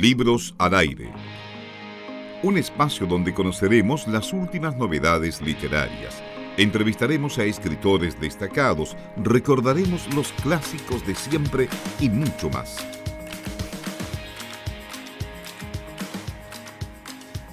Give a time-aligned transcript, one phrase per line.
[0.00, 1.10] Libros al aire.
[2.44, 6.22] Un espacio donde conoceremos las últimas novedades literarias.
[6.56, 12.76] Entrevistaremos a escritores destacados, recordaremos los clásicos de siempre y mucho más.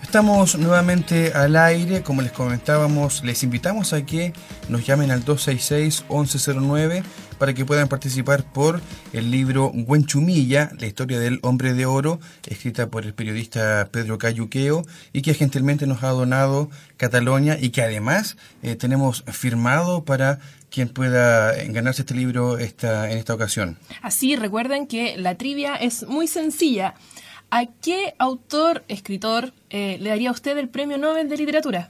[0.03, 4.33] Estamos nuevamente al aire, como les comentábamos, les invitamos a que
[4.69, 7.03] nos llamen al 266-1109
[7.37, 8.81] para que puedan participar por
[9.13, 14.85] el libro Huenchumilla, la historia del hombre de oro, escrita por el periodista Pedro Cayuqueo
[15.13, 20.89] y que gentilmente nos ha donado Cataluña y que además eh, tenemos firmado para quien
[20.89, 23.77] pueda ganarse este libro esta, en esta ocasión.
[24.01, 26.95] Así, recuerden que la trivia es muy sencilla.
[27.51, 31.89] ¿A qué autor, escritor, eh, le daría usted el premio Nobel de Literatura?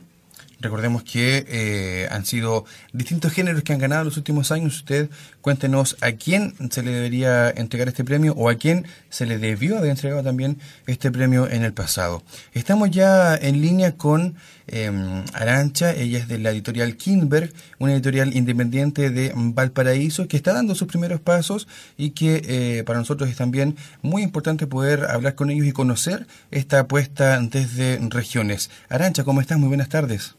[0.65, 4.77] Recordemos que eh, han sido distintos géneros que han ganado en los últimos años.
[4.77, 5.11] Usted
[5.41, 9.77] cuéntenos a quién se le debería entregar este premio o a quién se le debió
[9.77, 12.23] haber entregado también este premio en el pasado.
[12.53, 14.91] Estamos ya en línea con eh,
[15.33, 20.73] Arancha, ella es de la editorial Kinberg, una editorial independiente de Valparaíso que está dando
[20.73, 25.51] sus primeros pasos y que eh, para nosotros es también muy importante poder hablar con
[25.51, 28.71] ellos y conocer esta apuesta desde regiones.
[28.89, 29.59] Arancha, ¿cómo estás?
[29.59, 30.33] Muy buenas tardes.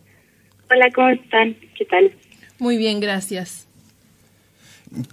[0.71, 1.55] Hola, ¿cómo están?
[1.77, 2.13] ¿Qué tal?
[2.59, 3.67] Muy bien, gracias.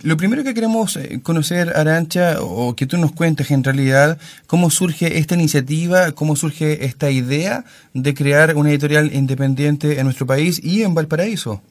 [0.03, 4.69] Lo primero que queremos eh, conocer, Arancha, o que tú nos cuentes en realidad, cómo
[4.69, 10.63] surge esta iniciativa, cómo surge esta idea de crear una editorial independiente en nuestro país
[10.63, 11.61] y en Valparaíso.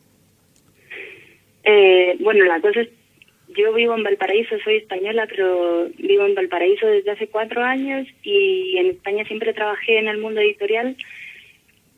[1.64, 2.88] Eh, bueno, la cosa es,
[3.56, 8.76] yo vivo en Valparaíso, soy española, pero vivo en Valparaíso desde hace cuatro años y
[8.78, 10.96] en España siempre trabajé en el mundo editorial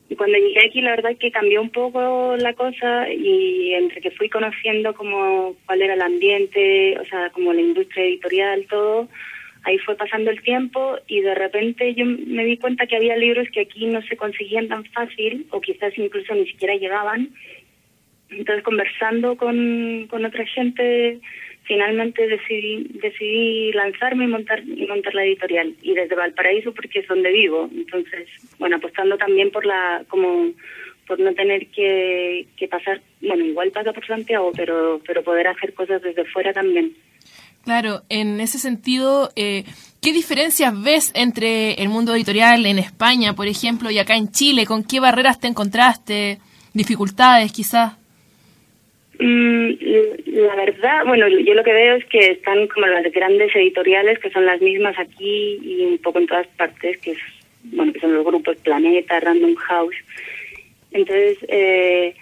[0.07, 4.01] y cuando llegué aquí la verdad es que cambió un poco la cosa y entre
[4.01, 9.07] que fui conociendo como cuál era el ambiente, o sea, como la industria editorial, todo,
[9.63, 13.47] ahí fue pasando el tiempo y de repente yo me di cuenta que había libros
[13.51, 17.29] que aquí no se conseguían tan fácil o quizás incluso ni siquiera llegaban.
[18.29, 21.19] Entonces conversando con, con otra gente
[21.65, 25.75] finalmente decidí, decidí lanzarme y montar, y montar la editorial.
[25.81, 27.69] Y desde Valparaíso porque es donde vivo.
[27.73, 28.27] Entonces,
[28.57, 30.51] bueno, apostando también por la, como,
[31.07, 35.73] por no tener que, que pasar, bueno, igual pasa por Santiago, pero, pero poder hacer
[35.73, 36.93] cosas desde fuera también.
[37.63, 39.63] Claro, en ese sentido, eh,
[39.99, 44.67] ¿qué diferencias ves entre el mundo editorial en España, por ejemplo, y acá en Chile?
[44.67, 46.37] ¿Con qué barreras te encontraste?
[46.73, 47.93] ¿Dificultades quizás?
[49.19, 54.29] La verdad, bueno, yo lo que veo es que están como las grandes editoriales, que
[54.29, 57.17] son las mismas aquí y un poco en todas partes, que es,
[57.63, 59.95] bueno, que son los grupos Planeta, Random House.
[60.91, 62.15] Entonces, eh,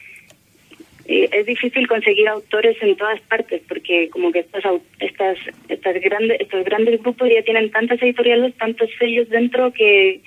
[1.05, 4.63] es difícil conseguir autores en todas partes porque como que estas
[4.99, 5.37] estas
[5.67, 10.21] estas grandes estos grandes grupos ya tienen tantas editoriales, tantos sellos dentro que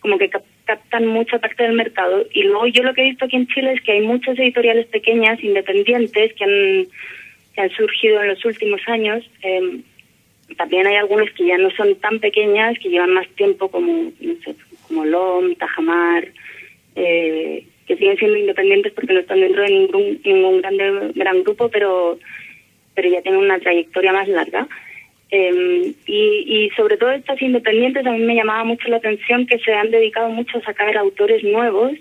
[0.00, 0.30] como que
[0.70, 2.24] captan mucha parte del mercado.
[2.32, 4.86] Y luego yo lo que he visto aquí en Chile es que hay muchas editoriales
[4.86, 6.86] pequeñas, independientes, que han,
[7.54, 9.28] que han surgido en los últimos años.
[9.42, 9.80] Eh,
[10.56, 14.34] también hay algunas que ya no son tan pequeñas, que llevan más tiempo, como, no
[14.44, 14.54] sé,
[14.86, 16.28] como LOM, Tajamar,
[16.94, 20.60] eh, que siguen siendo independientes porque no están dentro de ningún, ningún
[21.16, 22.16] gran grupo, pero,
[22.94, 24.68] pero ya tienen una trayectoria más larga.
[25.32, 29.72] Eh, y, sobre todo estas independientes a mí me llamaba mucho la atención que se
[29.72, 31.92] han dedicado mucho a sacar autores nuevos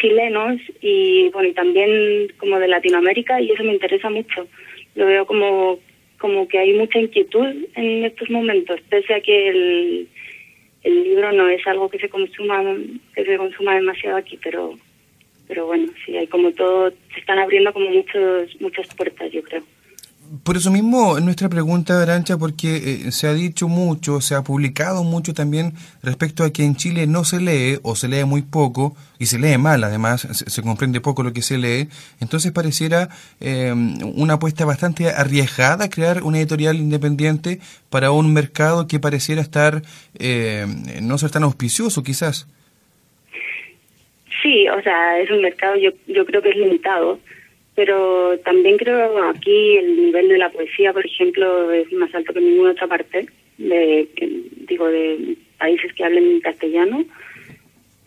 [0.00, 4.48] chilenos y bueno y también como de Latinoamérica y eso me interesa mucho.
[4.96, 5.78] Lo veo como
[6.18, 10.08] como que hay mucha inquietud en estos momentos pese a que el,
[10.82, 12.62] el libro no es algo que se consuma
[13.14, 14.74] que se consuma demasiado aquí pero
[15.46, 19.62] pero bueno sí hay como todo se están abriendo como muchos muchas puertas yo creo
[20.44, 25.04] por eso mismo nuestra pregunta, Arancha, porque eh, se ha dicho mucho, se ha publicado
[25.04, 25.72] mucho también
[26.02, 29.38] respecto a que en Chile no se lee o se lee muy poco y se
[29.38, 31.88] lee mal, además se, comprende poco lo que se lee.
[32.20, 33.08] Entonces pareciera
[33.40, 37.60] eh, una apuesta bastante arriesgada crear una editorial independiente
[37.90, 39.82] para un mercado que pareciera estar
[40.18, 40.66] eh,
[41.02, 42.46] no ser tan auspicioso, quizás.
[44.42, 47.18] Sí, o sea, es un mercado yo yo creo que es limitado
[47.76, 52.40] pero también creo aquí el nivel de la poesía, por ejemplo, es más alto que
[52.40, 53.26] ninguna otra parte,
[53.58, 54.08] de,
[54.66, 57.04] digo, de países que hablen castellano.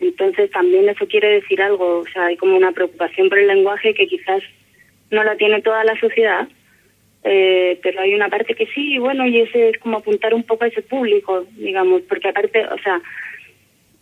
[0.00, 3.94] Entonces también eso quiere decir algo, o sea, hay como una preocupación por el lenguaje
[3.94, 4.42] que quizás
[5.12, 6.48] no la tiene toda la sociedad,
[7.22, 10.42] eh, pero hay una parte que sí, y bueno, y ese es como apuntar un
[10.42, 13.00] poco a ese público, digamos, porque aparte, o sea,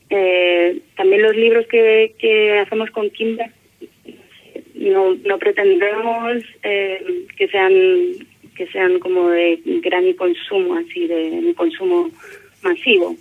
[0.09, 3.51] eh, también los libros que, que hacemos con Kimber
[4.79, 7.73] no, no pretendemos eh, que sean
[8.57, 12.11] que sean como de gran consumo, así de un consumo
[12.63, 13.17] masivo.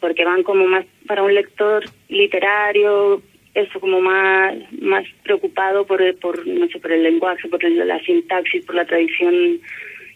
[0.00, 3.22] porque van como más para un lector literario,
[3.54, 7.98] eso como más más preocupado por el, por no sé por el lenguaje, por la
[8.04, 9.60] sintaxis, por la tradición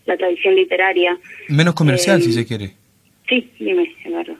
[0.06, 1.16] la tradición literaria.
[1.48, 2.72] Menos comercial, si se quiere.
[3.28, 4.36] Sí, dime, Eduardo.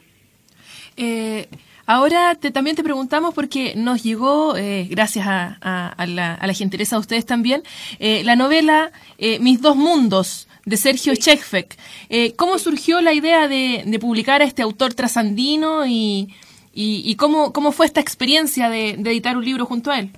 [0.96, 1.46] Eh,
[1.88, 5.58] ahora te, también te preguntamos porque nos llegó, eh, gracias a,
[6.06, 7.62] la, a, la, gentileza de ustedes también,
[7.98, 8.92] eh, la novela
[9.40, 11.76] Mis dos mundos de Sergio Chekfek.
[12.36, 16.28] ¿Cómo surgió la idea de, publicar a este autor trasandino y,
[16.74, 20.10] y, cómo, cómo, fue esta experiencia de, editar un libro junto a él?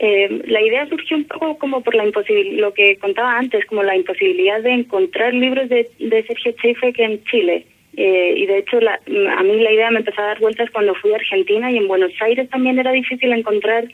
[0.00, 3.96] la idea surgió un poco como por la imposibilidad, lo que contaba antes, como la
[3.96, 7.66] imposibilidad de encontrar libros de, de Sergio Chekfek en Chile.
[8.00, 9.00] Eh, y de hecho, la,
[9.36, 11.88] a mí la idea me empezó a dar vueltas cuando fui a Argentina y en
[11.88, 13.88] Buenos Aires también era difícil encontrar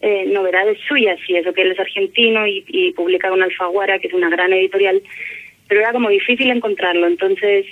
[0.00, 4.08] eh, novedades suyas, y eso que él es argentino y, y publica con Alfaguara, que
[4.08, 5.00] es una gran editorial,
[5.68, 7.06] pero era como difícil encontrarlo.
[7.06, 7.66] Entonces,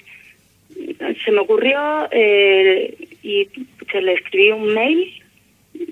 [1.25, 2.94] se me ocurrió eh,
[3.25, 3.49] y
[3.91, 5.12] se le escribí un mail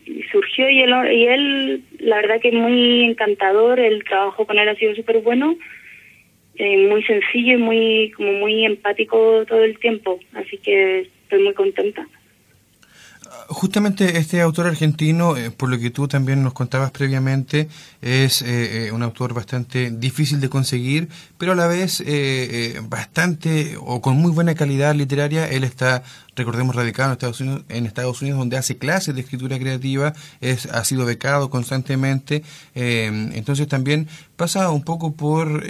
[0.06, 4.69] y surgió y él, y él, la verdad que muy encantador, el trabajo con él
[4.69, 5.56] ha sido súper bueno
[6.56, 11.54] eh, muy sencillo y muy como muy empático todo el tiempo, así que estoy muy
[11.54, 12.06] contenta.
[13.49, 17.69] Justamente este autor argentino, eh, por lo que tú también nos contabas previamente,
[18.02, 21.08] es eh, un autor bastante difícil de conseguir,
[21.38, 22.04] pero a la vez
[22.88, 25.48] bastante o con muy buena calidad literaria.
[25.48, 26.02] Él está,
[26.37, 30.12] recordemos, radicado en Estados Unidos, en Estados Unidos donde hace clases de escritura creativa,
[30.43, 32.43] es, ha sido becado constantemente.
[32.75, 35.64] entonces también pasa un poco por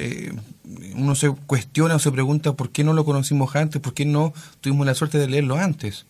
[0.97, 4.33] uno se cuestiona o se pregunta por qué no lo conocimos antes, por qué no
[4.61, 6.07] tuvimos la suerte de leerlo antes.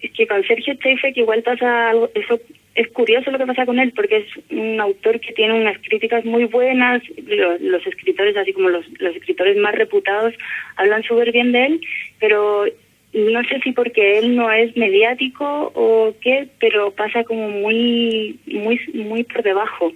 [0.00, 2.40] Es que con Sergio que igual pasa algo, eso
[2.74, 6.24] es curioso lo que pasa con él, porque es un autor que tiene unas críticas
[6.24, 10.34] muy buenas, los, escritores, así como los, los escritores más reputados,
[10.76, 11.80] hablan súper bien de él,
[12.18, 12.64] pero
[13.12, 18.80] no sé si porque él no es mediático o qué, pero pasa como muy, muy,
[18.92, 19.92] muy por debajo.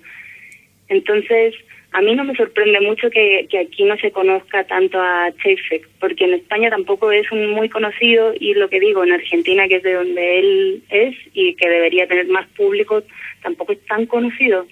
[0.89, 1.55] Entonces,
[1.99, 6.27] a mí no me sorprende mucho que, aquí no se conozca tanto a Chefek, porque
[6.27, 9.83] en España tampoco es un muy conocido y lo que digo, en Argentina, que es
[9.83, 13.03] de donde él es y que debería tener más público,
[13.43, 14.69] tampoco es tan conocido.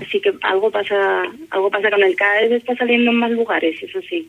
[0.00, 2.16] Así que algo pasa, algo pasa con él.
[2.16, 4.28] Cada vez está saliendo en más lugares, eso sí.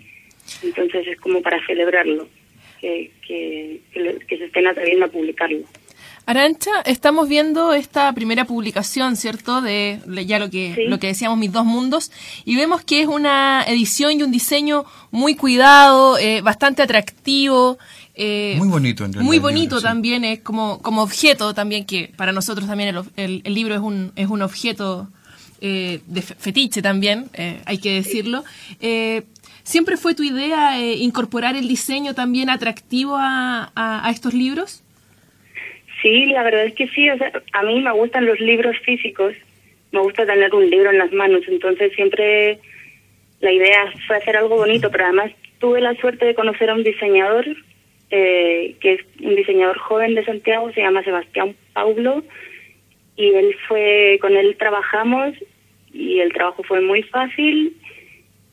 [0.62, 2.28] Entonces es como para celebrarlo,
[2.80, 3.80] que, que,
[4.28, 5.66] que se estén atreviendo a publicarlo.
[6.28, 9.62] Arancha, estamos viendo esta primera publicación, ¿cierto?
[9.62, 12.12] De ya lo que, lo que decíamos, Mis Dos Mundos,
[12.46, 17.78] y vemos que es una edición y un diseño muy cuidado, eh, bastante atractivo.
[18.16, 22.32] Eh, muy bonito, en realidad, Muy bonito también, es como, como objeto también, que para
[22.32, 25.08] nosotros también el, el, libro es un, es un objeto
[25.62, 27.30] eh, de fetiche también,
[27.66, 28.44] hay que decirlo.
[29.64, 34.82] ¿Siempre fue tu idea incorporar el diseño también atractivo a, a estos libros?
[36.06, 37.10] Sí, la verdad es que sí.
[37.10, 39.34] O sea, a mí me gustan los libros físicos.
[39.92, 41.42] Me gusta tener un libro en las manos.
[41.48, 42.60] Entonces siempre
[43.40, 46.84] la idea fue hacer algo bonito, pero además tuve la suerte de conocer a un
[46.84, 47.48] diseñador,
[48.12, 52.24] eh, que es un diseñador joven de Santiago, se llama Sebastián Paulo,
[53.16, 55.34] y él fue, con él trabajamos
[55.92, 57.76] y el trabajo fue muy fácil.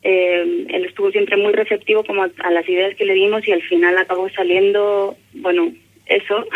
[0.02, 3.62] Eh, él estuvo siempre muy receptivo como a las ideas que le dimos y al
[3.62, 5.70] final acabó saliendo, bueno,
[6.06, 6.46] eso,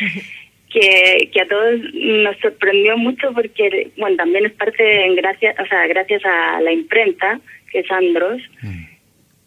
[0.70, 5.66] que, que a todos nos sorprendió mucho porque, bueno, también es parte, en gracias, o
[5.66, 7.40] sea, gracias a la imprenta,
[7.70, 8.84] que es Andros, mm.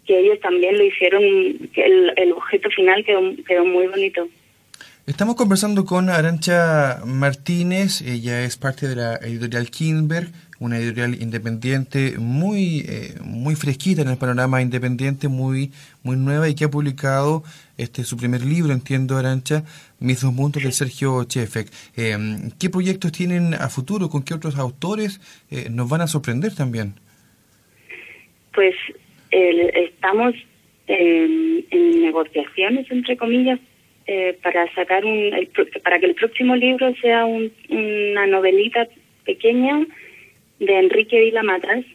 [0.06, 1.22] que ellos también lo hicieron,
[1.74, 4.28] que el, el objeto final quedó, quedó muy bonito.
[5.10, 10.28] Estamos conversando con Arancha Martínez, ella es parte de la editorial Kinberg,
[10.60, 15.72] una editorial independiente muy eh, muy fresquita en el panorama independiente, muy
[16.04, 17.44] muy nueva y que ha publicado
[17.78, 19.64] este su primer libro, entiendo, Arancha,
[20.00, 21.68] Mis dos mundos de Sergio Chefek.
[21.96, 22.18] Eh,
[22.60, 24.10] ¿Qué proyectos tienen a futuro?
[24.10, 26.96] ¿Con qué otros autores eh, nos van a sorprender también?
[28.54, 28.76] Pues
[29.32, 30.34] estamos
[30.88, 33.60] en, negociaciones, entre comillas,
[34.42, 35.32] para sacar un,
[35.84, 38.88] para que el próximo libro sea una novelita
[39.24, 39.86] pequeña
[40.60, 41.86] de Enrique Vila Matas,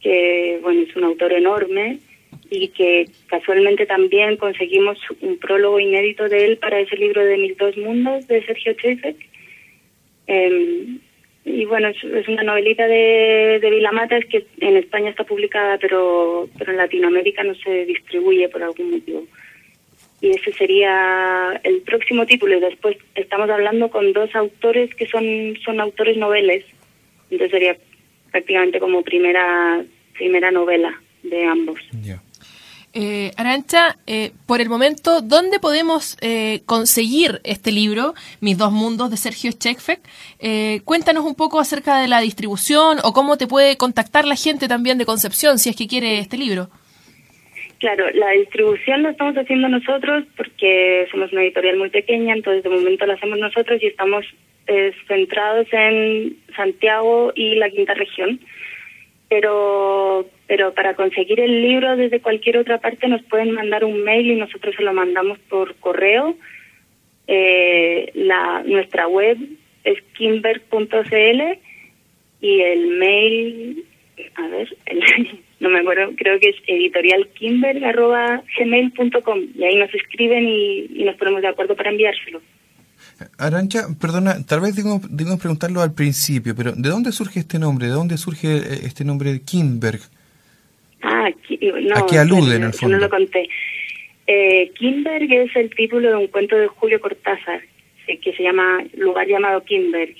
[0.00, 1.98] que bueno es un autor enorme
[2.50, 7.56] y que casualmente también conseguimos un prólogo inédito de él para ese libro de Mis
[7.56, 9.16] dos mundos de Sergio Chesek.
[10.26, 10.98] Em,
[11.44, 16.48] y bueno, es, una novelita de, de Vila Matas que en España está publicada, pero,
[16.58, 19.24] pero en Latinoamérica no se distribuye por algún motivo.
[20.20, 22.56] Y ese sería el próximo título.
[22.56, 26.64] Y después estamos hablando con dos autores que son, son autores noveles
[27.32, 27.76] entonces sería
[28.30, 29.82] prácticamente como primera
[30.14, 31.80] primera novela de ambos.
[32.94, 39.10] Eh, Arancha, eh, por el momento, ¿dónde podemos eh, conseguir este libro, Mis dos mundos,
[39.10, 40.00] de Sergio Chekfek?
[40.84, 44.98] cuéntanos un poco acerca de la distribución o cómo te puede contactar la gente también
[44.98, 46.68] de Concepción si es que quiere este libro.
[47.78, 52.68] Claro, la distribución la estamos haciendo nosotros porque somos una editorial muy pequeña, entonces de
[52.68, 54.24] momento la hacemos nosotros y estamos
[55.08, 58.38] centrados en Santiago y la quinta región
[59.32, 64.30] pero pero para conseguir el libro desde cualquier otra parte nos pueden mandar un mail
[64.30, 66.36] y nosotros se lo mandamos por correo.
[67.26, 69.38] Eh, la nuestra web
[69.84, 71.40] es kimber.cl
[72.42, 73.86] y el mail,
[74.34, 74.76] a ver,
[75.60, 81.48] no me acuerdo, creo que es editorialkimber.gmail.com y ahí nos escriben y nos ponemos de
[81.48, 82.42] acuerdo para enviárselo.
[83.38, 87.86] Arancha, perdona, tal vez debemos preguntarlo al principio, pero ¿de dónde surge este nombre?
[87.86, 90.00] ¿De dónde surge eh, este nombre de Kimberg?
[91.02, 92.96] Ah, no, ¿A qué alude en el fondo?
[92.96, 93.48] No lo conté.
[94.26, 97.60] Eh, Kimberg es el título de un cuento de Julio Cortázar,
[98.06, 100.14] que se llama Lugar llamado Kimberg.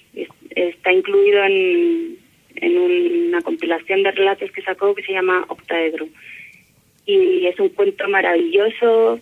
[0.50, 2.16] está incluido en,
[2.56, 6.08] en una compilación de relatos que sacó que se llama Octaedro.
[7.06, 9.20] Y es un cuento maravilloso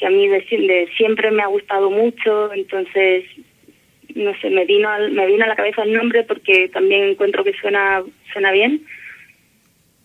[0.00, 3.24] que a mí de, siempre me ha gustado mucho, entonces
[4.14, 7.52] no sé, me vino me vino a la cabeza el nombre porque también encuentro que
[7.52, 8.02] suena
[8.32, 8.82] suena bien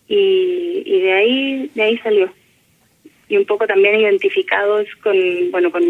[0.06, 2.32] y, y de ahí de ahí salió
[3.28, 5.16] y un poco también identificados con
[5.50, 5.82] bueno con,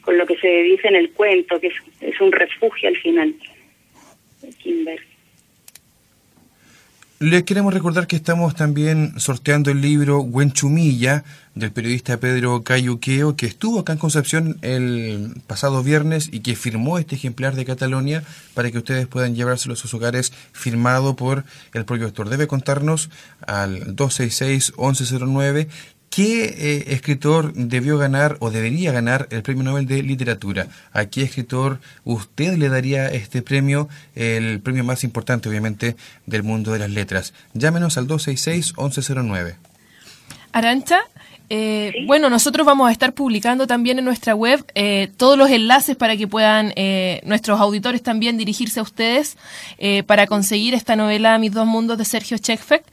[0.00, 3.34] con lo que se dice en el cuento que es, es un refugio al final
[4.62, 5.09] Kimber.
[7.22, 11.22] Le queremos recordar que estamos también sorteando el libro Huenchumilla
[11.54, 16.96] del periodista Pedro Cayuqueo, que estuvo acá en Concepción el pasado viernes y que firmó
[16.96, 18.22] este ejemplar de Catalonia
[18.54, 22.10] para que ustedes puedan llevárselo a sus hogares firmado por el propio.
[22.10, 23.10] Debe contarnos
[23.46, 25.68] al 266-1109
[26.10, 30.66] ¿Qué eh, escritor debió ganar o debería ganar el Premio Nobel de Literatura?
[30.92, 35.94] ¿A qué escritor usted le daría este premio, el premio más importante obviamente
[36.26, 37.32] del mundo de las letras?
[37.54, 39.54] Llámenos al 266-1109.
[40.50, 40.98] Arancha,
[41.52, 45.96] eh, bueno, nosotros vamos a estar publicando también en nuestra web eh, todos los enlaces
[45.96, 49.36] para que puedan eh, nuestros auditores también dirigirse a ustedes
[50.06, 52.84] para conseguir esta novela Mis dos mundos de Sergio Chekfek.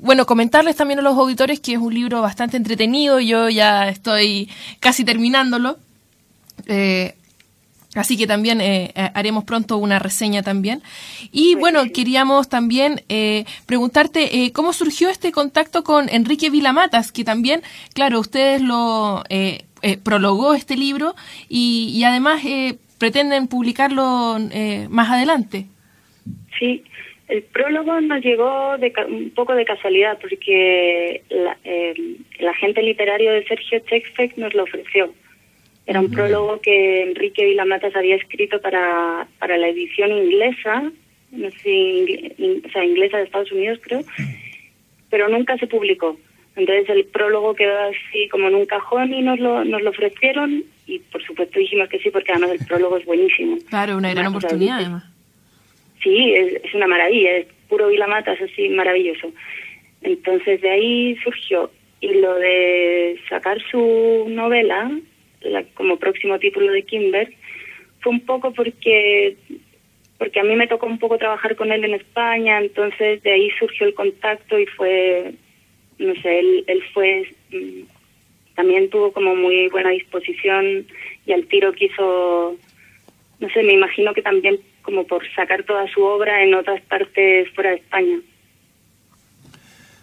[0.00, 4.50] bueno, comentarles también a los auditores que es un libro bastante entretenido, yo ya estoy
[4.80, 5.78] casi terminándolo.
[7.96, 10.80] Así que también eh, eh, haremos pronto una reseña también.
[11.32, 17.24] Y bueno, queríamos también eh, preguntarte eh, cómo surgió este contacto con Enrique Vilamatas, que
[17.24, 19.64] también, claro, ustedes lo eh,
[20.04, 21.16] prologó este libro
[21.48, 22.42] y, y además
[22.98, 24.38] pretenden publicarlo
[24.90, 25.66] más adelante.
[26.58, 26.84] Sí,
[27.28, 33.44] el prólogo nos llegó de, un poco de casualidad porque la, el agente literario de
[33.46, 35.12] Sergio Chexfek nos lo ofreció
[35.86, 40.90] era un prólogo que Enrique Vilamatas había escrito para, para la edición inglesa,
[41.32, 42.34] no sé
[42.66, 44.02] o sea, inglesa de Estados Unidos creo,
[45.10, 46.16] pero nunca se publicó.
[46.56, 50.64] Entonces el prólogo quedó así como en un cajón y nos lo, nos lo ofrecieron
[50.86, 53.58] y por supuesto dijimos que sí porque además el prólogo es buenísimo.
[53.68, 55.04] Claro, una gran oportunidad además.
[56.02, 59.32] Sí, es, es una maravilla, es puro Vilamatas, así maravilloso.
[60.02, 61.70] Entonces de ahí surgió.
[62.02, 64.90] Y lo de sacar su novela,
[65.74, 67.32] como próximo título de Kimber,
[68.00, 69.36] fue un poco porque
[70.20, 73.50] porque a mí me tocó un poco trabajar con él en España, entonces de ahí
[73.58, 75.32] surgió el contacto y fue,
[75.98, 77.84] no sé, él, él fue, mm,
[78.54, 80.86] también tuvo como muy buena disposición
[81.24, 82.54] y al tiro quiso,
[83.38, 87.48] no sé, me imagino que también como por sacar toda su obra en otras partes
[87.54, 88.20] fuera de España.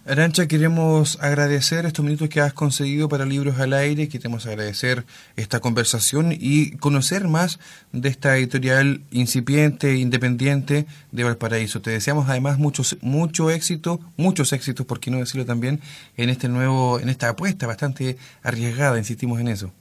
[0.10, 5.04] Arancha, queremos agradecer estos minutos que has conseguido para Libros al Aire, queremos agradecer
[5.36, 7.60] esta conversación y conocer más
[7.92, 11.82] de esta editorial incipiente, independiente de Valparaíso.
[11.82, 15.82] Te deseamos además muchos, mucho éxito, muchos éxitos, por qué no decirlo también,
[16.16, 19.74] en este nuevo, en esta apuesta bastante arriesgada, insistimos en eso.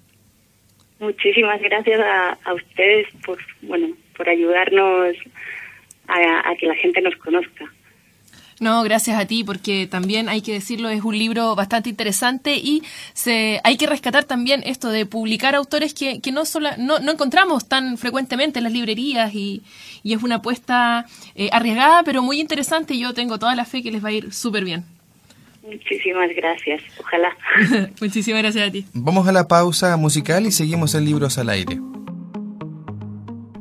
[0.98, 5.16] Muchísimas gracias a, ustedes por, bueno, por ayudarnos
[6.08, 7.75] a que la gente nos conozca.
[8.58, 12.82] No, gracias a ti, porque también hay que decirlo, es un libro bastante interesante y
[13.12, 16.44] se, hay que rescatar también esto de publicar autores que, que no,
[16.78, 19.62] no, no, encontramos tan frecuentemente en las librerías y,
[20.02, 22.96] y es una apuesta eh, arriesgada, pero muy interesante.
[22.98, 24.84] Yo tengo toda la fe que les va a ir súper bien.
[25.62, 27.36] Muchísimas gracias, ojalá.
[28.00, 28.86] Muchísimas gracias a ti.
[28.94, 31.78] Vamos a la pausa musical y seguimos en Libros al Aire.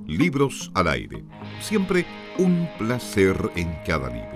[0.08, 1.24] Libros al Aire.
[1.60, 2.06] Siempre
[2.38, 4.35] un placer en cada libro